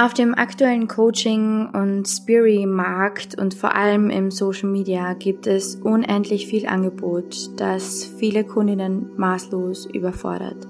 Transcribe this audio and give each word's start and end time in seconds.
Auf 0.00 0.14
dem 0.14 0.32
aktuellen 0.36 0.86
Coaching- 0.86 1.70
und 1.74 2.06
Spiri-Markt 2.06 3.36
und 3.36 3.52
vor 3.52 3.74
allem 3.74 4.10
im 4.10 4.30
Social 4.30 4.68
Media 4.68 5.14
gibt 5.14 5.48
es 5.48 5.74
unendlich 5.74 6.46
viel 6.46 6.68
Angebot, 6.68 7.50
das 7.60 8.04
viele 8.04 8.44
Kundinnen 8.44 9.10
maßlos 9.16 9.86
überfordert. 9.86 10.68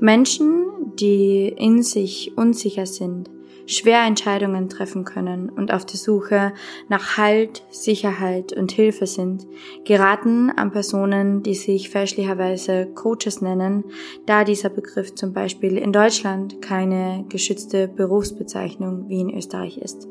Menschen, 0.00 0.64
die 0.98 1.48
in 1.48 1.82
sich 1.82 2.32
unsicher 2.38 2.86
sind, 2.86 3.28
schwer 3.66 4.04
Entscheidungen 4.04 4.68
treffen 4.68 5.04
können 5.04 5.48
und 5.48 5.72
auf 5.72 5.84
der 5.84 5.96
Suche 5.96 6.52
nach 6.88 7.16
Halt, 7.16 7.64
Sicherheit 7.70 8.52
und 8.52 8.72
Hilfe 8.72 9.06
sind, 9.06 9.46
geraten 9.84 10.50
an 10.50 10.70
Personen, 10.70 11.42
die 11.42 11.54
sich 11.54 11.90
fälschlicherweise 11.90 12.86
Coaches 12.94 13.40
nennen, 13.40 13.84
da 14.26 14.44
dieser 14.44 14.68
Begriff 14.68 15.14
zum 15.14 15.32
Beispiel 15.32 15.76
in 15.76 15.92
Deutschland 15.92 16.60
keine 16.62 17.24
geschützte 17.28 17.88
Berufsbezeichnung 17.88 19.08
wie 19.08 19.20
in 19.20 19.34
Österreich 19.34 19.78
ist. 19.78 20.08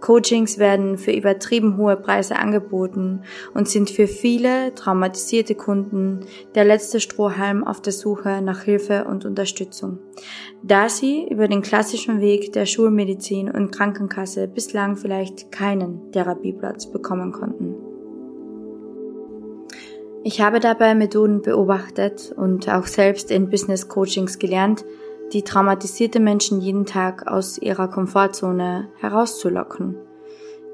Coachings 0.00 0.58
werden 0.58 0.98
für 0.98 1.12
übertrieben 1.12 1.76
hohe 1.76 1.96
Preise 1.96 2.36
angeboten 2.36 3.22
und 3.54 3.68
sind 3.68 3.90
für 3.90 4.06
viele 4.06 4.74
traumatisierte 4.74 5.54
Kunden 5.54 6.20
der 6.54 6.64
letzte 6.64 7.00
Strohhalm 7.00 7.64
auf 7.64 7.80
der 7.80 7.92
Suche 7.92 8.40
nach 8.42 8.62
Hilfe 8.62 9.04
und 9.04 9.24
Unterstützung, 9.24 9.98
da 10.62 10.88
sie 10.88 11.26
über 11.28 11.48
den 11.48 11.62
klassischen 11.62 12.20
Weg 12.20 12.52
der 12.52 12.66
Schulmedizin 12.66 13.50
und 13.50 13.72
Krankenkasse 13.72 14.48
bislang 14.48 14.96
vielleicht 14.96 15.50
keinen 15.50 16.12
Therapieplatz 16.12 16.90
bekommen 16.90 17.32
konnten. 17.32 17.74
Ich 20.24 20.40
habe 20.40 20.58
dabei 20.58 20.96
Methoden 20.96 21.40
beobachtet 21.40 22.34
und 22.36 22.68
auch 22.68 22.86
selbst 22.86 23.30
in 23.30 23.48
Business 23.48 23.86
Coachings 23.86 24.40
gelernt, 24.40 24.84
die 25.32 25.42
traumatisierte 25.42 26.20
Menschen 26.20 26.60
jeden 26.60 26.86
Tag 26.86 27.26
aus 27.26 27.58
ihrer 27.58 27.88
Komfortzone 27.88 28.88
herauszulocken. 28.98 29.96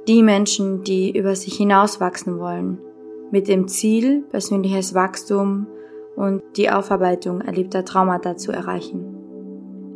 Die 0.08 0.22
Menschen, 0.22 0.82
die 0.82 1.16
über 1.16 1.36
sich 1.36 1.54
hinauswachsen 1.56 2.38
wollen, 2.38 2.78
mit 3.30 3.48
dem 3.48 3.68
Ziel, 3.68 4.22
persönliches 4.30 4.94
Wachstum 4.94 5.66
und 6.16 6.42
die 6.56 6.70
Aufarbeitung 6.70 7.40
erlebter 7.40 7.84
Traumata 7.84 8.36
zu 8.36 8.52
erreichen. 8.52 9.22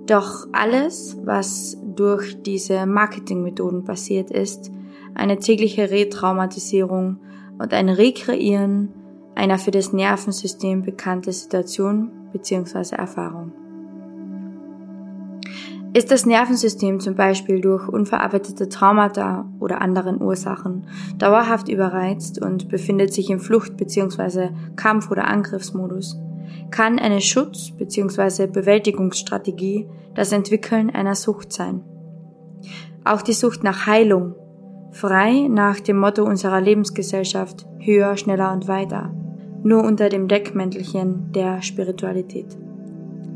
Doch 0.06 0.46
alles, 0.52 1.18
was 1.24 1.76
durch 1.94 2.40
diese 2.42 2.86
Marketingmethoden 2.86 3.84
passiert 3.84 4.30
ist, 4.30 4.70
eine 5.14 5.38
tägliche 5.38 5.90
Retraumatisierung 5.90 7.18
und 7.58 7.74
ein 7.74 7.88
Rekreieren 7.88 8.92
einer 9.34 9.58
für 9.58 9.70
das 9.70 9.92
Nervensystem 9.92 10.82
bekannte 10.82 11.32
Situation 11.32 12.10
bzw. 12.32 12.96
Erfahrung. 12.96 13.52
Ist 15.96 16.10
das 16.10 16.26
Nervensystem 16.26 17.00
zum 17.00 17.14
Beispiel 17.14 17.62
durch 17.62 17.88
unverarbeitete 17.88 18.68
Traumata 18.68 19.50
oder 19.60 19.80
anderen 19.80 20.20
Ursachen 20.20 20.86
dauerhaft 21.16 21.70
überreizt 21.70 22.38
und 22.38 22.68
befindet 22.68 23.14
sich 23.14 23.30
im 23.30 23.40
Flucht- 23.40 23.78
bzw. 23.78 24.50
Kampf- 24.76 25.10
oder 25.10 25.26
Angriffsmodus, 25.26 26.20
kann 26.70 26.98
eine 26.98 27.22
Schutz- 27.22 27.70
bzw. 27.70 28.46
Bewältigungsstrategie 28.46 29.88
das 30.14 30.32
Entwickeln 30.32 30.90
einer 30.90 31.14
Sucht 31.14 31.54
sein. 31.54 31.80
Auch 33.04 33.22
die 33.22 33.32
Sucht 33.32 33.64
nach 33.64 33.86
Heilung, 33.86 34.34
frei 34.90 35.48
nach 35.48 35.80
dem 35.80 35.96
Motto 35.96 36.24
unserer 36.24 36.60
Lebensgesellschaft 36.60 37.66
höher, 37.78 38.18
schneller 38.18 38.52
und 38.52 38.68
weiter, 38.68 39.14
nur 39.62 39.82
unter 39.82 40.10
dem 40.10 40.28
Deckmäntelchen 40.28 41.32
der 41.32 41.62
Spiritualität. 41.62 42.54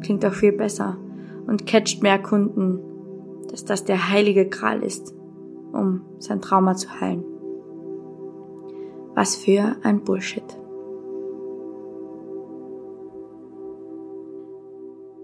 Klingt 0.03 0.27
auch 0.27 0.35
viel 0.35 0.53
besser 0.53 0.99
und 1.51 1.67
catcht 1.67 2.01
mehr 2.01 2.23
Kunden, 2.23 2.79
dass 3.51 3.65
das 3.65 3.85
der 3.85 4.09
heilige 4.09 4.49
Kral 4.49 4.85
ist, 4.85 5.13
um 5.73 6.03
sein 6.21 6.41
Trauma 6.41 6.77
zu 6.77 7.01
heilen. 7.01 7.25
Was 9.17 9.35
für 9.35 9.75
ein 9.83 10.05
Bullshit. 10.05 10.45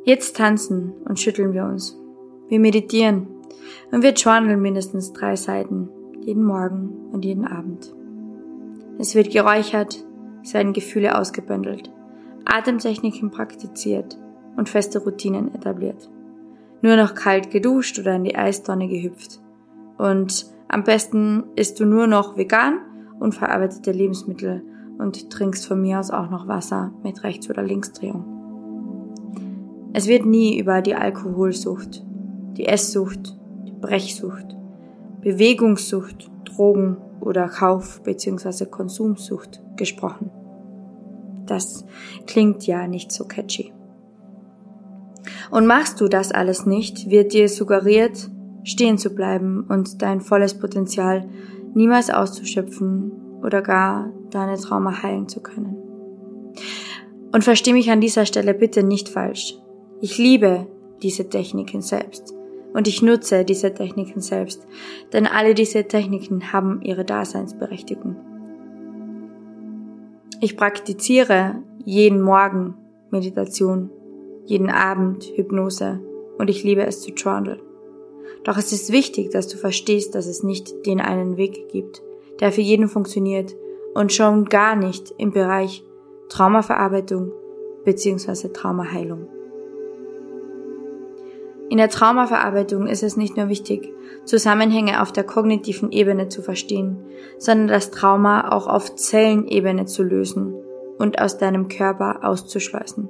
Jetzt 0.03 0.37
tanzen 0.37 0.95
und 1.05 1.21
schütteln 1.21 1.53
wir 1.53 1.65
uns. 1.65 1.97
Wir 2.49 2.59
meditieren 2.59 3.29
und 3.93 4.03
wir 4.03 4.13
journalen 4.13 4.61
mindestens 4.61 5.13
drei 5.13 5.37
Seiten, 5.37 5.89
jeden 6.21 6.45
Morgen 6.45 7.09
und 7.13 7.25
jeden 7.25 7.47
Abend. 7.47 7.95
Es 8.99 9.15
wird 9.15 9.31
geräuchert, 9.31 10.05
es 10.43 10.55
werden 10.55 10.73
Gefühle 10.73 11.17
ausgebündelt, 11.17 11.93
Atemtechniken 12.45 13.31
praktiziert 13.31 14.19
und 14.57 14.69
feste 14.69 14.99
Routinen 15.05 15.55
etabliert 15.55 16.11
nur 16.83 16.97
noch 16.97 17.15
kalt 17.15 17.51
geduscht 17.51 17.99
oder 17.99 18.17
in 18.17 18.25
die 18.25 18.37
Eistonne 18.37 18.89
gehüpft. 18.89 19.41
Und 19.99 20.47
am 20.69 20.85
besten 20.85 21.45
isst 21.57 21.81
du 21.81 21.87
nur 21.87 22.07
noch 22.07 22.37
vegan 22.37 22.79
und 23.19 23.35
verarbeitete 23.35 23.93
Lebensmittel 23.93 24.63
und 24.99 25.31
trinkst 25.31 25.67
von 25.67 25.81
mir 25.81 26.01
aus 26.01 26.11
auch 26.11 26.31
noch 26.31 26.49
Wasser 26.49 26.93
mit 27.03 27.23
Rechts- 27.23 27.49
oder 27.51 27.63
Linksdrehung. 27.63 28.25
Es 29.93 30.07
wird 30.07 30.27
nie 30.27 30.59
über 30.59 30.83
die 30.83 30.95
Alkoholsucht, 30.95 32.05
die 32.57 32.67
Esssucht, 32.67 33.37
die 33.67 33.73
Brechsucht, 33.73 34.57
Bewegungssucht, 35.23 36.31
Drogen 36.45 36.99
oder 37.21 37.49
Kauf- 37.49 38.03
bzw. 38.03 38.67
Konsumsucht 38.67 39.63
gesprochen. 39.77 40.31
Das 41.47 41.85
klingt 42.27 42.67
ja 42.67 42.87
nicht 42.87 43.13
so 43.13 43.25
catchy. 43.25 43.73
Und 45.51 45.67
machst 45.67 46.01
du 46.01 46.09
das 46.09 46.33
alles 46.33 46.67
nicht, 46.67 47.11
wird 47.11 47.33
dir 47.33 47.49
suggeriert, 47.49 48.31
stehen 48.65 48.99
zu 48.99 49.11
bleiben 49.11 49.65
und 49.69 50.03
dein 50.03 50.21
volles 50.21 50.59
Potenzial 50.59 51.29
niemals 51.75 52.11
auszuschöpfen 52.11 53.13
oder 53.43 53.63
gar 53.63 54.11
deine 54.31 54.57
Trauma 54.57 55.03
heilen 55.03 55.29
zu 55.29 55.41
können. 55.41 55.77
Und 57.33 57.45
versteh 57.45 57.73
mich 57.73 57.91
an 57.91 58.01
dieser 58.01 58.27
Stelle 58.27 58.55
bitte 58.55 58.83
nicht 58.83 59.09
falsch. 59.09 59.57
Ich 60.01 60.19
liebe 60.19 60.67
diese 61.03 61.29
Techniken 61.29 61.83
selbst 61.83 62.35
und 62.73 62.89
ich 62.89 63.03
nutze 63.03 63.45
diese 63.45 63.73
Techniken 63.73 64.21
selbst, 64.21 64.67
denn 65.13 65.27
alle 65.27 65.55
diese 65.55 65.85
Techniken 65.85 66.53
haben 66.53 66.83
ihre 66.83 67.05
Daseinsberechtigung. 67.05 68.17
Ich 70.41 70.57
praktiziere 70.57 71.63
jeden 71.85 72.21
Morgen 72.21 72.75
Meditation 73.11 73.91
jeden 74.47 74.71
Abend 74.71 75.25
Hypnose 75.35 76.01
und 76.39 76.49
ich 76.49 76.65
liebe 76.65 76.87
es 76.87 77.01
zu 77.01 77.13
journalen. 77.13 77.61
Doch 78.45 78.57
es 78.57 78.73
ist 78.73 78.93
wichtig, 78.93 79.31
dass 79.31 79.49
du 79.49 79.57
verstehst, 79.57 80.15
dass 80.15 80.27
es 80.27 80.43
nicht 80.43 80.87
den 80.87 81.01
einen 81.01 81.37
Weg 81.37 81.69
gibt, 81.69 82.03
der 82.41 82.53
für 82.53 82.61
jeden 82.61 82.89
funktioniert 82.89 83.57
und 83.95 84.13
schon 84.13 84.45
gar 84.45 84.77
nicht 84.77 85.13
im 85.19 85.33
Bereich 85.33 85.85
Traumaverarbeitung 86.29 87.33
bzw. 87.85 88.49
Traumaheilung. 88.49 89.29
In 91.69 91.79
der 91.79 91.89
Traumaverarbeitung 91.89 92.87
ist 92.87 93.03
es 93.03 93.17
nicht 93.17 93.37
nur 93.37 93.49
wichtig, 93.49 93.93
Zusammenhänge 94.25 95.03
auf 95.03 95.11
der 95.11 95.25
kognitiven 95.25 95.91
Ebene 95.91 96.29
zu 96.29 96.43
verstehen, 96.43 96.99
sondern 97.39 97.67
das 97.67 97.91
Trauma 97.91 98.53
auch 98.53 98.69
auf 98.69 98.95
Zellenebene 98.95 99.87
zu 99.87 100.05
lösen 100.05 100.55
und 100.99 101.21
aus 101.21 101.39
deinem 101.39 101.67
Körper 101.67 102.21
auszuschleusen 102.23 103.09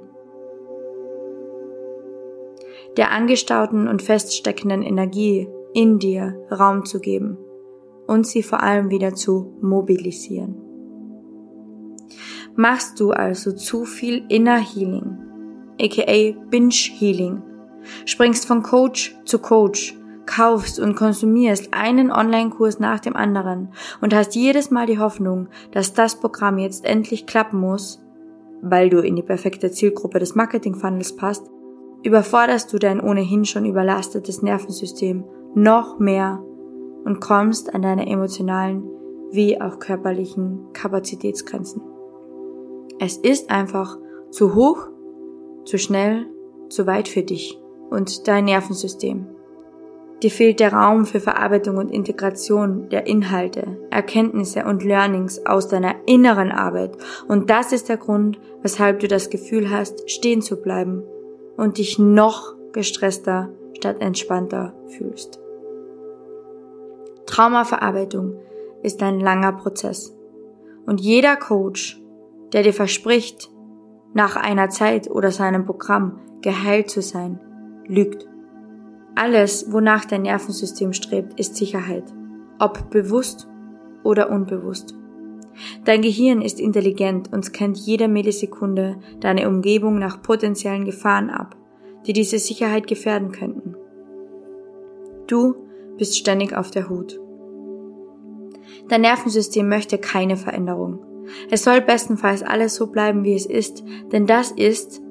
der 2.97 3.11
angestauten 3.11 3.87
und 3.87 4.01
feststeckenden 4.01 4.81
Energie 4.81 5.47
in 5.73 5.99
dir 5.99 6.35
Raum 6.51 6.85
zu 6.85 6.99
geben 6.99 7.37
und 8.07 8.25
sie 8.25 8.43
vor 8.43 8.63
allem 8.63 8.89
wieder 8.89 9.13
zu 9.13 9.57
mobilisieren. 9.61 10.55
Machst 12.55 12.99
du 12.99 13.11
also 13.11 13.51
zu 13.51 13.85
viel 13.85 14.25
Inner 14.29 14.57
Healing, 14.57 15.19
aka 15.79 16.35
Binge 16.49 16.73
Healing, 16.73 17.43
springst 18.05 18.47
von 18.47 18.63
Coach 18.63 19.15
zu 19.25 19.37
Coach, 19.37 19.95
kaufst 20.25 20.79
und 20.79 20.95
konsumierst 20.95 21.73
einen 21.73 22.11
Online-Kurs 22.11 22.79
nach 22.79 22.99
dem 22.99 23.15
anderen 23.15 23.69
und 24.01 24.13
hast 24.13 24.35
jedes 24.35 24.71
Mal 24.71 24.87
die 24.87 24.99
Hoffnung, 24.99 25.47
dass 25.71 25.93
das 25.93 26.19
Programm 26.19 26.57
jetzt 26.57 26.83
endlich 26.83 27.27
klappen 27.27 27.59
muss, 27.59 28.03
weil 28.61 28.89
du 28.89 28.99
in 28.99 29.15
die 29.15 29.23
perfekte 29.23 29.71
Zielgruppe 29.71 30.19
des 30.19 30.35
Marketing-Funnels 30.35 31.15
passt, 31.15 31.49
überforderst 32.03 32.71
du 32.71 32.77
dein 32.77 33.01
ohnehin 33.01 33.45
schon 33.45 33.65
überlastetes 33.65 34.41
Nervensystem 34.41 35.23
noch 35.55 35.99
mehr 35.99 36.43
und 37.05 37.19
kommst 37.19 37.73
an 37.73 37.81
deine 37.81 38.07
emotionalen 38.07 38.83
wie 39.31 39.59
auch 39.59 39.79
körperlichen 39.79 40.71
Kapazitätsgrenzen. 40.73 41.81
Es 42.99 43.17
ist 43.17 43.49
einfach 43.49 43.97
zu 44.29 44.55
hoch, 44.55 44.87
zu 45.65 45.77
schnell, 45.77 46.27
zu 46.69 46.87
weit 46.87 47.07
für 47.07 47.23
dich 47.23 47.59
und 47.89 48.27
dein 48.27 48.45
Nervensystem. 48.45 49.27
Dir 50.23 50.31
fehlt 50.31 50.59
der 50.59 50.73
Raum 50.73 51.05
für 51.05 51.19
Verarbeitung 51.19 51.77
und 51.77 51.91
Integration 51.91 52.89
der 52.89 53.05
Inhalte, 53.05 53.77
Erkenntnisse 53.91 54.65
und 54.65 54.83
Learnings 54.83 55.45
aus 55.45 55.67
deiner 55.67 55.95
inneren 56.07 56.51
Arbeit. 56.51 56.97
Und 57.27 57.51
das 57.51 57.71
ist 57.71 57.87
der 57.87 57.97
Grund, 57.97 58.39
weshalb 58.63 58.99
du 58.99 59.07
das 59.07 59.29
Gefühl 59.29 59.69
hast, 59.69 60.09
stehen 60.09 60.41
zu 60.41 60.59
bleiben 60.59 61.03
und 61.57 61.77
dich 61.79 61.99
noch 61.99 62.55
gestresster, 62.71 63.49
statt 63.75 63.97
entspannter 63.99 64.73
fühlst. 64.87 65.39
Traumaverarbeitung 67.25 68.39
ist 68.83 69.03
ein 69.03 69.19
langer 69.19 69.53
Prozess. 69.53 70.15
Und 70.85 71.01
jeder 71.01 71.35
Coach, 71.35 72.01
der 72.53 72.63
dir 72.63 72.73
verspricht, 72.73 73.51
nach 74.13 74.35
einer 74.35 74.69
Zeit 74.69 75.09
oder 75.09 75.31
seinem 75.31 75.65
Programm 75.65 76.19
geheilt 76.41 76.89
zu 76.89 77.01
sein, 77.01 77.39
lügt. 77.85 78.27
Alles, 79.15 79.71
wonach 79.71 80.05
dein 80.05 80.21
Nervensystem 80.21 80.93
strebt, 80.93 81.39
ist 81.39 81.55
Sicherheit, 81.55 82.05
ob 82.59 82.89
bewusst 82.89 83.47
oder 84.03 84.29
unbewusst. 84.29 84.95
Dein 85.85 86.01
Gehirn 86.01 86.41
ist 86.41 86.59
intelligent 86.59 87.31
und 87.31 87.43
scannt 87.43 87.77
jede 87.77 88.07
Millisekunde 88.07 88.97
deine 89.19 89.47
Umgebung 89.47 89.99
nach 89.99 90.21
potenziellen 90.21 90.85
Gefahren 90.85 91.29
ab, 91.29 91.55
die 92.05 92.13
diese 92.13 92.39
Sicherheit 92.39 92.87
gefährden 92.87 93.31
könnten. 93.31 93.75
Du 95.27 95.55
bist 95.97 96.17
ständig 96.17 96.55
auf 96.55 96.71
der 96.71 96.89
Hut. 96.89 97.19
Dein 98.87 99.01
Nervensystem 99.01 99.67
möchte 99.67 99.97
keine 99.97 100.37
Veränderung. 100.37 100.99
Es 101.49 101.63
soll 101.63 101.81
bestenfalls 101.81 102.43
alles 102.43 102.75
so 102.75 102.87
bleiben, 102.87 103.23
wie 103.23 103.33
es 103.33 103.45
ist, 103.45 103.83
denn 104.11 104.27
das 104.27 104.51
ist, 104.51 105.01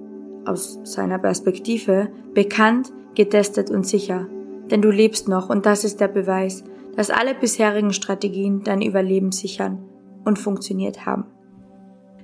aus 0.46 0.78
seiner 0.84 1.18
Perspektive, 1.18 2.08
bekannt, 2.32 2.92
getestet 3.14 3.70
und 3.70 3.86
sicher. 3.86 4.28
Denn 4.70 4.80
du 4.80 4.90
lebst 4.90 5.28
noch 5.28 5.50
und 5.50 5.66
das 5.66 5.84
ist 5.84 6.00
der 6.00 6.08
Beweis, 6.08 6.64
dass 6.94 7.10
alle 7.10 7.34
bisherigen 7.34 7.92
Strategien 7.92 8.62
dein 8.62 8.80
Überleben 8.80 9.32
sichern 9.32 9.80
und 10.26 10.38
funktioniert 10.38 11.06
haben. 11.06 11.24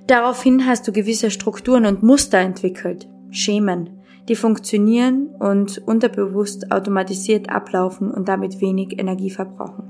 Daraufhin 0.05 0.67
hast 0.67 0.87
du 0.87 0.91
gewisse 0.91 1.31
Strukturen 1.31 1.85
und 1.85 2.03
Muster 2.03 2.39
entwickelt, 2.39 3.09
Schemen, 3.31 4.01
die 4.27 4.35
funktionieren 4.35 5.29
und 5.39 5.79
unterbewusst 5.85 6.71
automatisiert 6.71 7.49
ablaufen 7.49 8.11
und 8.11 8.27
damit 8.27 8.61
wenig 8.61 8.99
Energie 8.99 9.29
verbrauchen. 9.29 9.89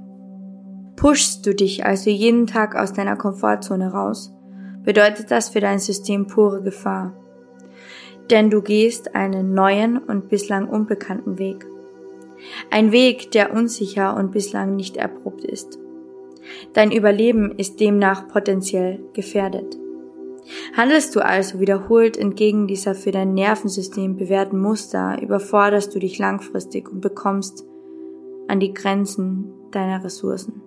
Pushst 0.96 1.46
du 1.46 1.54
dich 1.54 1.86
also 1.86 2.10
jeden 2.10 2.48
Tag 2.48 2.76
aus 2.76 2.94
deiner 2.94 3.16
Komfortzone 3.16 3.92
raus, 3.92 4.34
bedeutet 4.84 5.32
das 5.32 5.50
für 5.50 5.60
dein 5.60 5.80
System 5.80 6.28
pure 6.28 6.62
Gefahr. 6.62 7.14
Denn 8.30 8.50
du 8.50 8.62
gehst 8.62 9.16
einen 9.16 9.54
neuen 9.54 9.98
und 9.98 10.30
bislang 10.30 10.70
unbekannten 10.70 11.40
Weg. 11.40 11.66
Ein 12.70 12.92
Weg, 12.92 13.32
der 13.32 13.54
unsicher 13.54 14.16
und 14.16 14.32
bislang 14.32 14.76
nicht 14.76 14.98
erprobt 14.98 15.44
ist. 15.44 15.80
Dein 16.74 16.92
Überleben 16.92 17.52
ist 17.58 17.80
demnach 17.80 18.28
potenziell 18.28 19.04
gefährdet. 19.14 19.78
Handelst 20.76 21.16
du 21.16 21.22
also 21.22 21.60
wiederholt 21.60 22.18
entgegen 22.18 22.68
dieser 22.68 22.96
für 22.96 23.12
dein 23.12 23.34
Nervensystem 23.34 24.18
bewährten 24.18 24.60
Muster, 24.60 25.22
überforderst 25.22 25.94
du 25.96 26.00
dich 26.00 26.20
langfristig 26.20 26.90
und 26.90 27.02
bekommst 27.02 27.66
an 28.48 28.60
die 28.60 28.74
Grenzen 28.74 29.54
deiner 29.72 30.04
Ressourcen. 30.04 30.62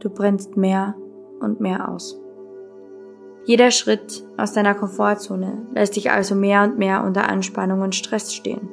Du 0.00 0.10
brennst 0.10 0.56
mehr 0.56 0.96
und 1.40 1.60
mehr 1.60 1.88
aus. 1.88 2.20
Jeder 3.44 3.70
Schritt 3.70 4.24
aus 4.36 4.52
deiner 4.52 4.74
Komfortzone 4.74 5.66
lässt 5.74 5.96
dich 5.96 6.10
also 6.10 6.34
mehr 6.34 6.62
und 6.62 6.78
mehr 6.78 7.04
unter 7.04 7.28
Anspannung 7.28 7.80
und 7.80 7.94
Stress 7.94 8.34
stehen, 8.34 8.68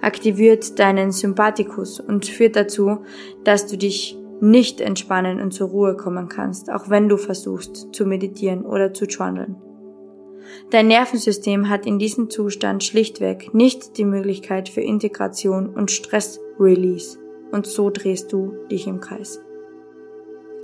aktiviert 0.00 0.78
deinen 0.78 1.12
Sympathikus 1.12 2.00
und 2.00 2.26
führt 2.26 2.56
dazu, 2.56 2.98
dass 3.44 3.66
du 3.66 3.76
dich 3.76 4.17
nicht 4.40 4.80
entspannen 4.80 5.40
und 5.40 5.52
zur 5.52 5.68
Ruhe 5.68 5.96
kommen 5.96 6.28
kannst, 6.28 6.70
auch 6.70 6.88
wenn 6.88 7.08
du 7.08 7.16
versuchst 7.16 7.88
zu 7.92 8.06
meditieren 8.06 8.64
oder 8.64 8.92
zu 8.92 9.06
journalen. 9.06 9.56
Dein 10.70 10.88
Nervensystem 10.88 11.68
hat 11.68 11.86
in 11.86 11.98
diesem 11.98 12.30
Zustand 12.30 12.84
schlichtweg 12.84 13.52
nicht 13.54 13.98
die 13.98 14.04
Möglichkeit 14.04 14.68
für 14.68 14.80
Integration 14.80 15.68
und 15.68 15.90
Stress-Release 15.90 17.18
und 17.52 17.66
so 17.66 17.90
drehst 17.90 18.32
du 18.32 18.54
dich 18.70 18.86
im 18.86 19.00
Kreis. 19.00 19.40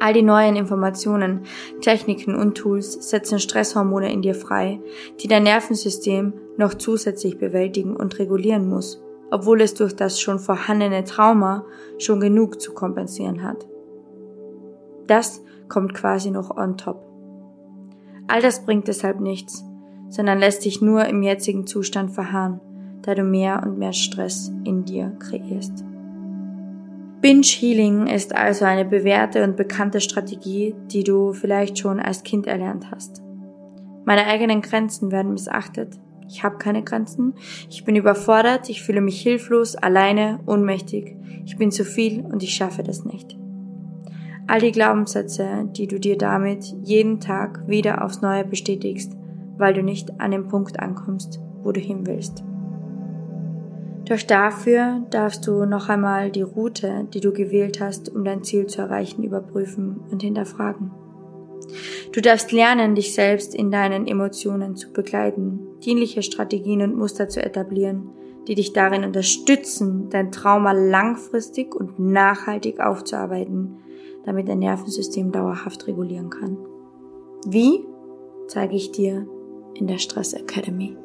All 0.01 0.13
die 0.13 0.23
neuen 0.23 0.57
Informationen, 0.57 1.43
Techniken 1.81 2.35
und 2.35 2.57
Tools 2.57 3.09
setzen 3.09 3.39
Stresshormone 3.39 4.13
in 4.13 4.23
dir 4.23 4.35
frei, 4.35 4.81
die 5.21 5.29
dein 5.29 5.45
Nervensystem 5.45 6.35
noch 6.57 6.75
zusätzlich 6.75 7.39
bewältigen 7.39 7.97
und 7.97 8.19
regulieren 8.19 8.69
muss 8.69 9.03
obwohl 9.35 9.63
es 9.63 9.75
durch 9.75 9.97
das 9.97 10.21
schon 10.21 10.39
vorhandene 10.39 11.03
Trauma 11.03 11.65
schon 11.99 12.21
genug 12.21 12.61
zu 12.61 12.73
kompensieren 12.73 13.43
hat. 13.43 13.67
Das 15.09 15.43
kommt 15.69 15.93
quasi 15.93 16.31
noch 16.31 16.57
on 16.57 16.77
top. 16.77 17.05
All 18.29 18.41
das 18.41 18.65
bringt 18.65 18.87
deshalb 18.87 19.19
nichts, 19.19 19.65
sondern 20.09 20.39
lässt 20.39 20.65
dich 20.65 20.81
nur 20.81 21.07
im 21.07 21.25
jetzigen 21.25 21.67
Zustand 21.67 22.13
verharren, 22.13 22.61
da 23.03 23.17
du 23.17 23.25
mehr 23.25 23.61
und 23.67 23.77
mehr 23.77 23.93
Stress 23.93 24.53
in 24.63 24.85
dir 24.85 25.11
kreierst. 25.19 25.85
Binge 27.21 27.43
Healing 27.43 28.07
ist 28.07 28.37
also 28.37 28.67
eine 28.67 28.85
bewährte 28.85 29.43
und 29.43 29.57
bekannte 29.57 30.01
Strategie, 30.01 30.77
die 30.93 31.03
du 31.03 31.33
vielleicht 31.33 31.81
schon 31.81 31.99
als 31.99 32.23
Kind 32.23 32.47
erlernt 32.47 32.93
hast. 32.93 33.21
Meine 34.05 34.27
eigenen 34.27 34.61
Grenzen 34.61 35.11
werden 35.11 35.33
missachtet, 35.33 35.99
ich 36.29 36.43
habe 36.43 36.59
keine 36.59 36.83
Grenzen. 36.83 37.35
Ich 37.71 37.85
bin 37.85 37.97
überfordert. 37.97 38.69
Ich 38.69 38.83
fühle 38.83 39.01
mich 39.01 39.21
hilflos, 39.21 39.77
alleine, 39.77 40.41
ohnmächtig. 40.47 41.17
Ich 41.45 41.57
bin 41.57 41.71
zu 41.71 41.85
viel 41.85 42.21
und 42.21 42.43
ich 42.43 42.55
schaffe 42.55 42.83
das 42.83 43.05
nicht. 43.05 43.37
All 44.47 44.61
die 44.61 44.73
Glaubenssätze, 44.73 45.69
die 45.73 45.87
du 45.87 45.99
dir 45.99 46.19
damit 46.19 46.65
jeden 46.83 47.21
Tag 47.21 47.67
wieder 47.67 48.05
aufs 48.05 48.21
Neue 48.21 48.45
bestätigst, 48.45 49.17
weil 49.57 49.73
du 49.73 49.83
nicht 49.83 50.21
an 50.21 50.33
dem 50.33 50.49
Punkt 50.49 50.81
ankommst, 50.81 51.41
wo 51.63 51.73
du 51.73 51.81
hin 51.81 52.07
willst. 52.07 52.45
Doch 54.05 54.21
dafür 54.21 55.07
darfst 55.09 55.47
du 55.47 55.65
noch 55.65 55.89
einmal 55.89 56.31
die 56.31 56.43
Route, 56.43 57.09
die 57.15 57.21
du 57.21 57.33
gewählt 57.33 57.81
hast, 57.81 58.15
um 58.15 58.23
dein 58.23 58.45
Ziel 58.45 58.67
zu 58.67 58.83
erreichen, 58.83 59.23
überprüfen 59.25 60.01
und 60.11 60.23
hinterfragen. 60.23 60.91
Du 62.13 62.21
darfst 62.21 62.53
lernen, 62.53 62.95
dich 62.95 63.15
selbst 63.15 63.55
in 63.55 63.71
deinen 63.71 64.07
Emotionen 64.07 64.77
zu 64.77 64.93
begleiten, 64.93 65.61
dienliche 65.85 66.23
Strategien 66.23 66.83
und 66.83 66.97
Muster 66.97 67.29
zu 67.29 67.45
etablieren, 67.45 68.11
die 68.49 68.55
dich 68.55 68.73
darin 68.73 69.05
unterstützen, 69.05 70.09
dein 70.11 70.33
Trauma 70.33 70.73
langfristig 70.73 71.75
und 71.75 71.99
nachhaltig 71.99 72.81
aufzuarbeiten, 72.81 73.79
damit 74.25 74.49
dein 74.49 74.59
Nervensystem 74.59 75.33
dauerhaft 75.33 75.87
regulieren 75.87 76.31
kann. 76.31 76.59
Wie? 77.47 77.87
Zeige 78.49 78.77
ich 78.77 78.93
dir 78.93 79.27
in 79.75 79.87
der 79.87 79.99
Stress 79.99 80.35
Academy. 80.35 80.97